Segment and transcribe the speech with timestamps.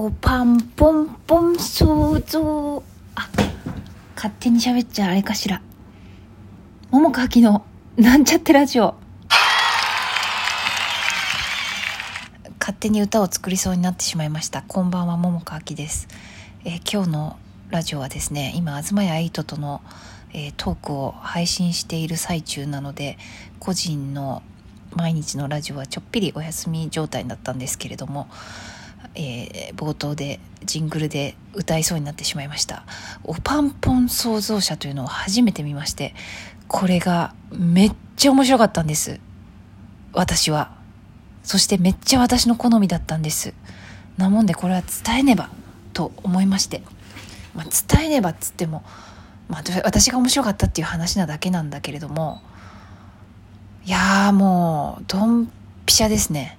[0.00, 2.82] おパンポンポン想像
[3.16, 3.28] あ
[4.14, 5.60] 勝手に喋っちゃあれかしら。
[6.92, 8.94] 桃佳明のなんちゃってラジオ。
[12.60, 14.62] 勝手に歌を作りそうになってしまいました。
[14.62, 16.06] こんばんは桃佳明です、
[16.64, 17.36] えー今日の
[17.70, 19.80] ラジオはですね今東谷エイトとの、
[20.32, 23.18] えートークを配信している最中なので
[23.58, 24.44] 個人の
[24.94, 28.28] 毎日のラジオはちょっぴりお休み状態だったんですけれども、
[29.18, 32.84] えー冒頭でジングルで歌いそうになってしまいました
[33.22, 36.14] 「おパンポン創造者」というのを初めて見まして
[36.68, 39.20] これがめっちゃ面白かったんです。
[40.12, 40.76] 私は。
[41.42, 43.54] そしてめっちゃ私の好みだったんです。
[44.18, 45.48] なもんでこれは伝えねば
[45.94, 46.82] と思いまして、
[47.54, 47.66] まあ、
[47.96, 48.82] 伝えねばっつっても、
[49.48, 52.42] まあ、私が面白かったっていう話なだけなんだけれども
[53.84, 55.50] いやーもうドン
[55.86, 56.57] ピシャですね。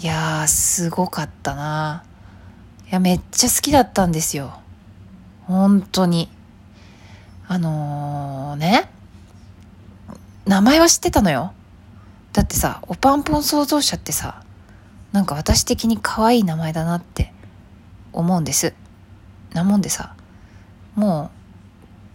[0.00, 2.04] いやーすごかったな。
[2.88, 4.60] いやめっちゃ好きだったんですよ。
[5.46, 6.30] 本当に。
[7.48, 8.88] あのー、ね。
[10.46, 11.52] 名前は知ってたのよ。
[12.32, 14.44] だってさおパンポン創造者ってさ
[15.10, 17.32] なんか私的に可愛い名前だなって
[18.12, 18.74] 思うんです。
[19.52, 20.14] なもんでさ
[20.94, 21.32] も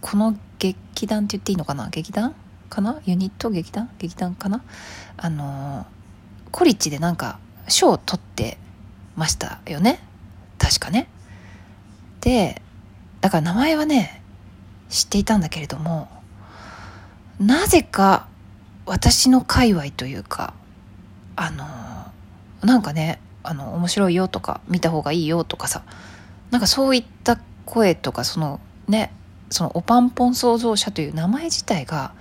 [0.00, 1.90] この劇団って言っていいのかな？
[1.90, 2.34] 劇団？
[2.70, 3.02] かな？
[3.04, 3.50] ユニット？
[3.50, 3.90] 劇団？
[3.98, 4.62] 劇団かな？
[5.18, 5.86] あのー
[6.50, 8.58] コリッチでなんか賞を取って
[9.16, 10.00] ましたよね。
[10.58, 11.08] 確かね。
[12.20, 12.62] で
[13.20, 14.22] だから名前はね
[14.88, 16.08] 知っていたんだけれども
[17.38, 18.28] なぜか
[18.86, 20.54] 私の界隈というか
[21.36, 21.64] あの
[22.66, 25.82] なんかねあの面白いよとか見た方がいいよとかさ
[26.50, 29.12] なんかそういった声とかそのね
[29.50, 32.12] そのおパンポン創造者という名前自体が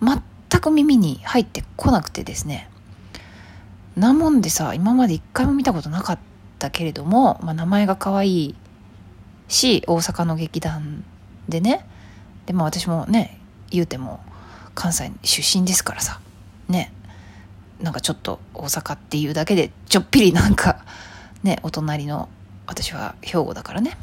[0.00, 2.68] 全く耳に入ってこなくてですね。
[4.00, 6.18] なもんでさ今まで一回も見たことなかっ
[6.58, 8.54] たけれども、まあ、名前が可愛い
[9.46, 11.04] し大阪の劇団
[11.50, 11.84] でね。
[12.46, 13.38] でまあ私もね
[13.70, 14.20] 言うても
[14.74, 16.18] 関西出身ですからさ。
[16.68, 16.94] ね。
[17.82, 20.82] なんかちょっと大阪っていうだけでちょっぴりなんか
[21.42, 22.30] ねお隣の
[22.66, 23.98] 私は兵庫だからね。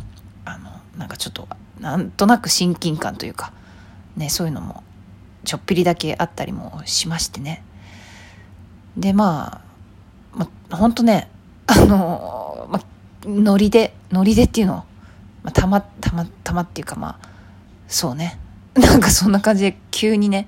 [0.46, 1.48] あのなんかちょっと
[1.80, 3.52] なんとなく親近感というか
[4.16, 4.84] ねそういうのも
[5.44, 7.64] ちょっぴりだけあったりもしましてね。
[8.96, 9.67] でまあ
[10.38, 11.30] ま、ほんとね、
[11.66, 12.82] あの、ま、
[13.26, 14.86] ノリで、ノリでっていうの、
[15.44, 17.30] ま、たま、たま、たまっていうかまあ、
[17.88, 18.40] そうね。
[18.76, 20.48] なんかそんな感じで急にね、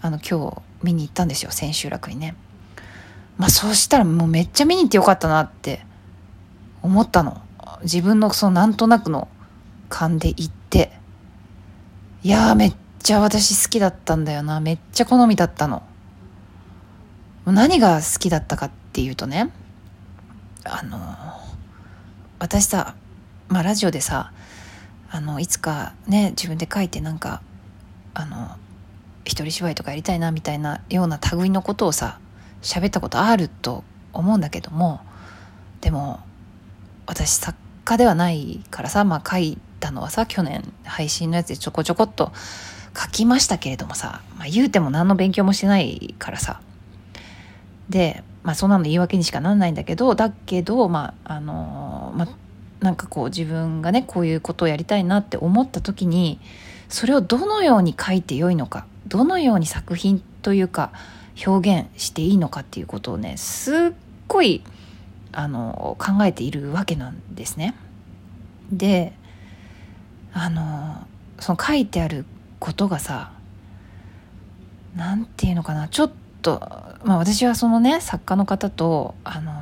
[0.00, 2.34] あの、今日見に行ったんですよ、千秋楽にね。
[3.40, 5.80] まあそうしたらもうめっちゃ見に行ってよかったなって
[6.82, 7.40] 思ったの。
[7.82, 9.28] 自分のそのなんとなくの
[9.88, 10.92] 勘で行って。
[12.22, 14.60] いやーめっちゃ私好きだったんだよな。
[14.60, 15.82] めっちゃ好みだったの。
[17.46, 19.52] 何が好きだったかっっていうとね
[20.64, 20.98] あの
[22.40, 22.96] 私さ、
[23.48, 24.32] まあ、ラジオでさ
[25.10, 27.40] あのいつかね自分で書いてなんか
[28.14, 28.56] あの
[29.24, 32.18] 一人芝居とかやりたいなみたいなような類のことをさ
[32.62, 35.00] 喋ったことあると思うんだけども
[35.80, 36.20] でも
[37.06, 42.32] 私作家ではないからさ、まあ、書いたのはさ去年配信のやつでちょこちょこっと
[42.98, 46.60] 書きましたけれどもさ、まあ、言うても何の勉強もしてないからさ。
[47.88, 52.28] で、まあ、そんなの言い訳にしかならないんだけどだけどまああのまあ
[52.80, 56.40] なんかこう自分がねこういうことをやりたいなって思った時に
[56.88, 60.92] それをどのように書いてよいのかどのように作品というか
[61.46, 63.76] 表現していいのかっていうことをねすっ
[64.28, 64.62] ごい
[65.32, 67.74] あの考えているわけなんですね。
[68.72, 69.12] で
[70.32, 71.06] あの
[71.38, 72.24] その書いてある
[72.58, 73.32] ことがさ
[74.96, 76.12] なんていうのかなちょっ
[76.42, 76.60] と、
[77.04, 79.52] まあ、私はそのね作家の方とあの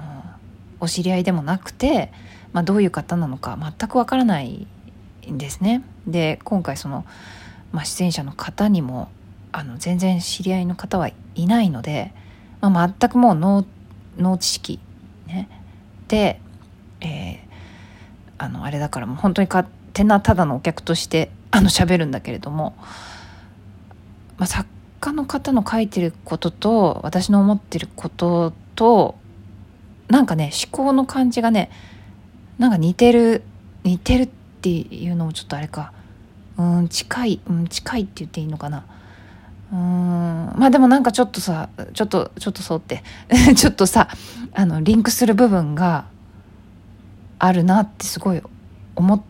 [0.81, 2.13] お知り合いでもなくて、
[2.53, 4.67] まあ、どういう方なのか全くわからない
[5.29, 5.83] んですね。
[6.07, 7.05] で今回その、
[7.73, 9.11] まあ、出演者の方にも
[9.53, 12.13] あの全然知り合いの方はいないので、
[12.61, 13.65] まあ、全くもう
[14.19, 14.81] 脳知識
[15.27, 15.49] ね
[16.09, 16.41] で、
[17.01, 17.49] えー
[18.39, 22.77] あのあれだからもう本当に勝手なただのお客としてあの喋るんだけれども、
[24.39, 24.69] まあ、作
[25.01, 29.17] 家の方の書いてることと私の思ってることと
[30.09, 31.71] なんかね思考の感じがね
[32.59, 33.43] なんか似てる
[33.85, 35.93] 似てるっていうのもちょっとあれか。
[36.59, 38.85] うん近い、うん、近いって言っていいのかな。
[39.71, 39.79] うん
[40.57, 43.05] まあでもなんかちょっとさちょっとちょっとそうって
[43.55, 44.09] ちょっとさ
[44.55, 46.07] あのリンクする部分が
[47.39, 48.43] あるなってすごい
[48.97, 49.21] 思っ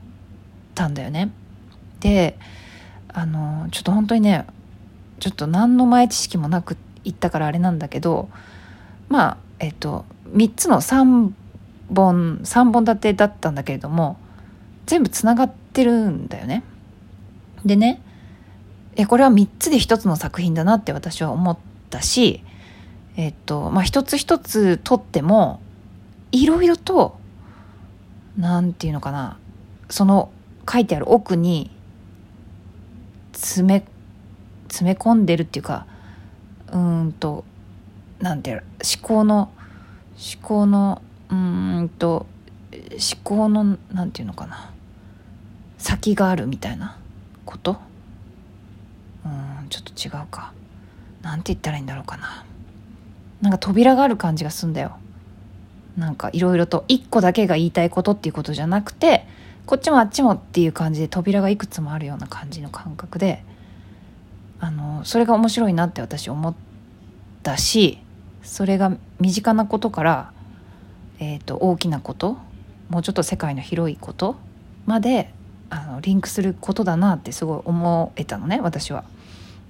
[0.74, 1.30] たんだよね。
[2.00, 2.38] で
[3.08, 4.46] あのちょっと本当にね
[5.18, 8.28] ちょっと何の前知識もなく言ったからあれなんだけど
[9.08, 11.32] まあえっと3つの3
[11.94, 14.18] 本3本立てだったんだけれども
[14.86, 16.64] 全部つながってるんだよね。
[17.64, 18.00] でね
[18.96, 21.58] えこれは3つで1つの作品だなって私は思っ
[21.90, 22.42] たし
[23.16, 25.60] えっとまあ一つ一つ撮っても
[26.32, 27.18] いろいろと
[28.36, 29.38] 何て言うのかな
[29.90, 30.30] その
[30.70, 31.70] 書いてある奥に
[33.32, 33.84] 詰め
[34.68, 35.86] 詰め込んでるっていうか
[36.72, 37.44] うんと
[38.20, 38.62] なんていう
[39.00, 39.50] 思考の
[40.16, 42.26] 思考のうんと
[42.72, 44.70] 思考のなんていうのかな。
[45.78, 46.98] 先があるみたいな
[47.44, 47.76] こと？
[49.24, 50.52] うんちょっと違うか。
[51.22, 52.44] なんて言ったらいいんだろうかな。
[53.40, 54.96] なんか扉がある感じがすんだよ。
[55.96, 59.26] なんかいろいろと一個だけが言いたいことっていうことじゃなくて
[59.66, 63.44] こっちもあっちもっていう感じで扉がいくつもあるような感じの感覚で
[64.60, 66.54] あのそれが面白いなって私思っ
[67.42, 67.98] たし
[68.42, 70.32] それが身近なことから、
[71.20, 72.38] えーと、大きなこと
[72.88, 74.36] もうちょっと世界の広いこと
[74.86, 75.32] まで
[75.70, 79.04] あのリンクすることだなってすごい思えたのね私は。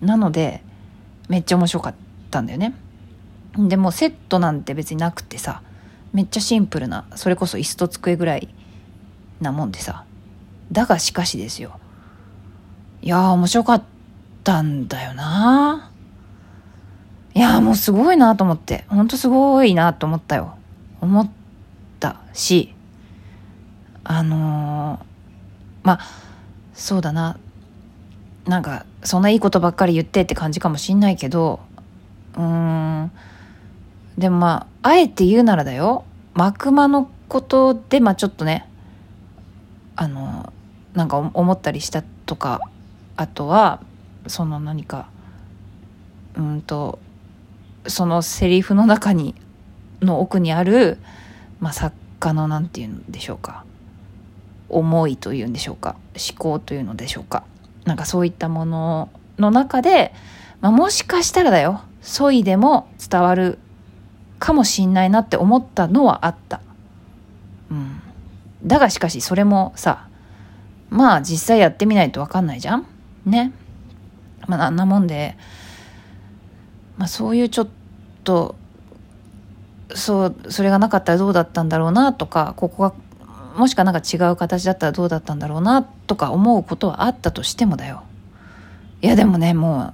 [0.00, 0.62] なので
[1.28, 1.94] めっちゃ面白かっ
[2.30, 2.74] たんだよね。
[3.56, 5.62] でもセットなんて別になくてさ
[6.12, 8.48] めっちゃシンプルなそれこそ椅子と机ぐらい
[9.40, 10.04] なもんでさ
[10.70, 11.80] だがしかしですよ
[13.02, 13.97] いやー面白かった
[14.48, 15.90] たんだよな。
[17.34, 18.86] いやもうすごいなと思って。
[18.88, 20.56] ほんとすごいなと思ったよ。
[21.02, 21.30] 思っ
[22.00, 22.74] たし
[24.04, 26.00] あのー、まあ
[26.72, 27.36] そうだな。
[28.46, 31.60] なんかそんないいことばっかり言ってって感じかもしんないけど
[32.34, 32.42] うー
[33.02, 33.12] ん。
[34.16, 36.06] でもまああえて言うならだよ。
[36.32, 38.66] 幕間のことでまあちょっとね
[39.94, 40.50] あの
[40.94, 42.62] なんか思ったりしたとか
[43.14, 43.82] あとは
[44.28, 45.08] その何か
[46.36, 46.98] うんと
[47.86, 49.34] そのセリフの中に
[50.00, 50.98] の奥にある、
[51.60, 53.64] まあ、作家の何て言うんでしょうか
[54.68, 57.44] 思いというんでしょうか思考というのでしょうか
[57.84, 59.08] なんかそういったもの
[59.38, 60.12] の中で、
[60.60, 63.58] まあ、もしかしたらだよそいでも伝わる
[64.38, 66.60] かもしんないなって思ったのはあった。
[67.70, 68.00] うん。
[68.64, 70.08] だがしかしそれもさ、
[70.90, 72.86] まあ実際やってみないとわかんないじゃん
[73.26, 73.52] ね。
[74.48, 75.36] まああんなもんで、
[76.96, 77.68] まあそういうちょっ
[78.24, 78.56] と、
[79.94, 82.94] そう、それがなかったらどうだったんだろうなとか、ここが、
[83.56, 88.02] もしかなんか違う形だったらどうだったんだろうなとか思うことはあったとしてもだよ。
[89.02, 89.92] いやでもね、も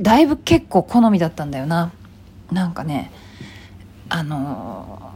[0.00, 1.90] う、だいぶ結構好みだったんだよな。
[2.52, 3.10] なんかね、
[4.08, 5.12] あの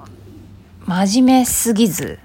[0.84, 2.18] 真面目すぎず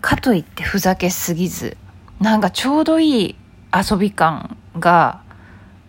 [0.00, 1.76] かといってふざけすぎず
[2.20, 3.36] なんかちょうどいい
[3.72, 5.22] 遊び感が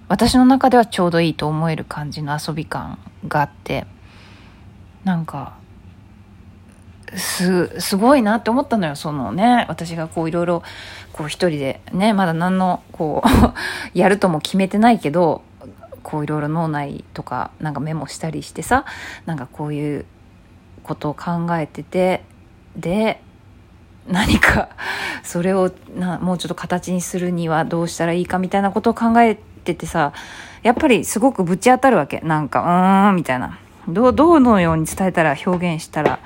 [0.08, 3.86] 私の中ではちょうどいいと思える感じの遊び感があって
[5.04, 5.58] なんか
[7.16, 10.64] すすごいなって思ったのよそのね私がこういろいろ
[11.14, 13.28] こう一人でねまだ何のこう
[13.98, 15.42] やるとも決めてないけど
[16.04, 18.86] こういろいろ脳内とかなんかメモしたりしてさ
[19.26, 20.06] なんかこういう
[20.84, 22.24] ことを考えてて
[22.76, 23.22] で
[24.08, 24.70] 何か
[25.26, 30.14] それをなもうちょっと形にするにはどうしたらいいかみたいなことを考えててさ
[30.64, 32.22] やっぱりすごくぶち当たるわけ。
[32.22, 33.60] なんかうーんみたいな。
[33.88, 36.20] どどのように伝えたら表現したら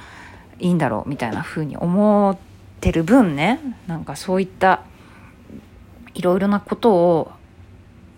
[0.59, 2.37] いいんだろうみたいな風に思っ
[2.79, 3.59] てる分ね。
[3.87, 4.83] なんかそういった
[6.13, 7.31] いろいろなことを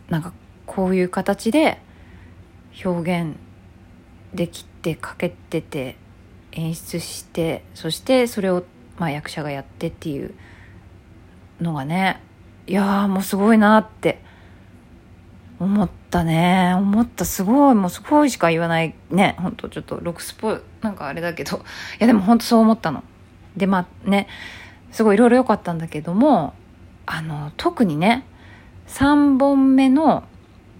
[0.10, 0.34] なんか
[0.66, 1.80] こういう形で
[2.86, 3.36] 表現
[4.34, 5.96] できてかけてて
[6.52, 8.64] 演出してそしてそれを
[8.98, 10.34] まあ役者がやってっていう
[11.62, 12.22] のがね
[12.68, 14.22] いやもうすごいなって
[15.62, 16.74] 思ったね。
[16.76, 17.24] 思った。
[17.24, 17.76] すごい。
[17.76, 19.36] もうすごいしか言わないね。
[19.38, 21.58] ほんとちょっとロックスポなんかあれだけど。
[21.58, 21.60] い
[22.00, 23.04] やでもほんとそう思ったの。
[23.56, 24.28] でまあね
[24.92, 26.56] すごいいろいろ良かったんだけども
[27.06, 28.26] あの特にね
[28.88, 30.24] 3本目の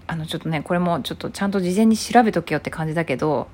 [0.06, 3.48] あのちょっとねこれもちょっとちゃんと事前に調べとけよって感じだけど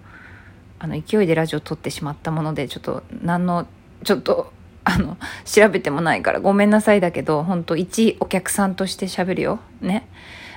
[0.79, 3.67] あの勢いでラジオ撮ってしまったものでちょっと何の
[4.05, 4.53] ちょっと
[4.89, 9.61] あの調べてもないからごめんなさいだけど本当一お客さんとして喋るよ。
[9.81, 10.09] ね。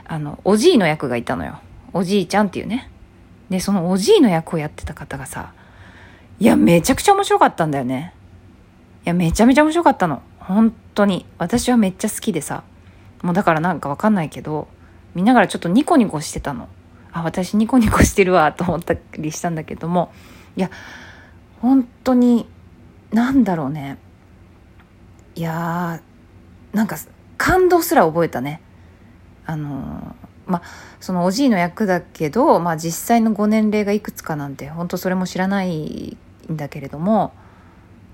[0.08, 1.60] あのおじいの役がいたのよ。
[1.94, 2.90] おじいちゃんっていうね。
[3.50, 5.52] でそのおじいの役をやってた方がさ
[6.40, 8.14] いやめちゃくちゃ面白かったんだよね。
[9.06, 10.22] いやめちゃめちゃ面白かったの。
[10.40, 11.26] 本当に。
[11.38, 12.64] 私はめっちゃ好きでさ
[13.22, 14.68] もうだからなんかわかんないけど
[15.14, 16.70] 見ながらちょっとニコニコしてたの。
[17.12, 20.14] あ、私ニコニコしてるわと思ったりしたんだけども、
[20.56, 20.72] いや、
[21.62, 22.48] 本当に、
[23.12, 23.98] なんだろうね。
[25.36, 26.98] いやー、なんか
[27.38, 28.62] 感動すら覚えたね。
[29.46, 30.62] あのまあ、
[31.00, 36.18] そのおじいの役だけど、まあ実際のご年齢がいくつかなんて、本当それも知らない
[36.52, 37.34] んだけれども、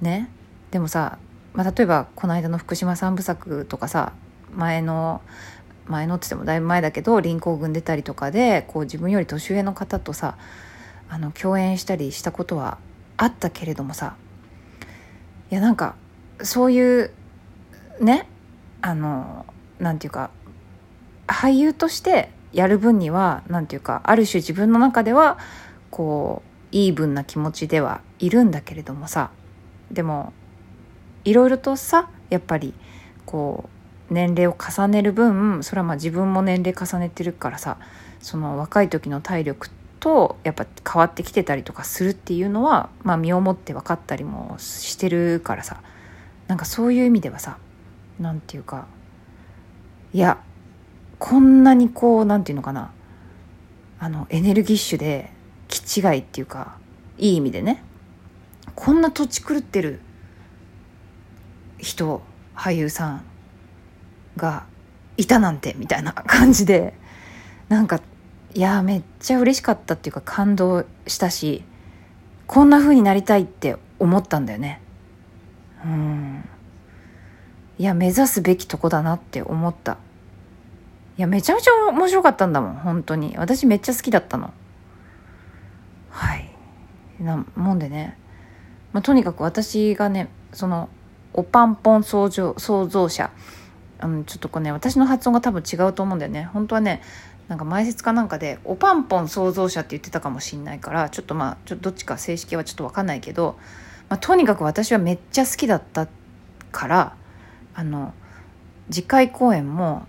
[0.01, 0.29] ね
[0.71, 1.17] でもさ、
[1.53, 4.13] まあ、例えばこの間の福島三部作とかさ
[4.53, 5.21] 前の
[5.86, 10.38] 前のって言ってもだいぶ前だけど臨行軍出たりとかでこう自分より年上の方とさ
[11.09, 12.77] あの共演したりしたことは
[13.15, 14.15] あったけれどもさ
[15.50, 15.95] いやなんか
[16.41, 17.12] そういう
[18.00, 18.27] ね
[18.82, 19.46] あの
[19.79, 20.29] なんていうか
[21.27, 25.38] 俳優としてやる分にはなんていうかある種自分の中では
[25.91, 29.32] こうイーブンな気持ちではいるんだけれどもさ
[29.91, 30.34] でも
[31.24, 32.74] いろいろとさやっぱり
[33.25, 33.70] こ
[34.10, 37.77] う年齢を重ねる分それはまあ自分も年齢重ねてるからさ
[38.22, 45.82] その若い時の体力とやっぱ変わってきてたりとかするっていうのは、まあ、身をもって分かったりもしてるからさ。
[46.48, 47.58] なんかそういう意味ではさ
[48.20, 48.88] なんていうか
[50.13, 50.42] いや
[51.20, 52.92] こんなにこうなんていうのかな
[54.00, 55.32] あのエネルギッシュで
[55.68, 56.77] 気違いっていうか
[57.18, 57.84] いい意味でね
[58.75, 60.00] こんな土地狂ってる
[61.80, 62.22] 人
[62.56, 63.25] 俳優さん
[64.36, 64.66] が
[65.18, 66.94] いたなんてみたいな 感じで
[67.70, 68.00] なんか
[68.54, 71.63] いやめっちゃ嬉しかったっていうか感動したし
[72.46, 74.80] こんな風になりたいって思ったんだよね。
[75.84, 76.16] うん。
[77.79, 79.98] いや目指すべきとこだなって思った。
[81.17, 83.36] いやめちゃめちゃ面白かったんだもん本当に。
[83.38, 84.53] 私めっちゃ好きだったの。
[86.10, 86.50] はい。
[87.19, 88.17] なもんでね、
[88.93, 90.89] まあ、とにかく私がねその
[91.34, 93.31] おパンポン創造創造者。
[94.00, 96.46] あのちょっとこうね私の発音が多分違うと思うんだよね。
[96.53, 97.01] 本当はね
[97.48, 103.57] なんか前説かなんかでおパンポン創造者って言ってたかもしんないからちょっとまあちょっとどっちか正式はちょっと分かんないけど、
[104.10, 106.07] まあ、とにかく私はめっちゃ好きだった
[106.72, 107.15] から
[107.77, 108.12] あの
[108.89, 110.07] 次回公演も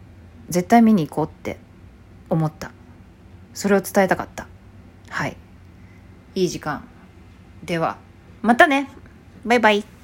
[0.48, 1.58] 絶対見に行こうって
[2.30, 2.70] 思った。
[3.52, 4.46] それを伝えたかった。
[5.10, 5.37] はい。
[6.34, 6.88] いい時間。
[7.62, 7.98] では
[8.40, 8.88] またね。
[9.44, 9.97] バイバイ。